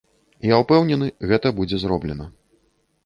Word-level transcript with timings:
Я 0.51 0.55
ўпэўнены, 0.61 1.11
гэта 1.33 1.47
будзе 1.59 1.81
зроблена. 1.85 2.25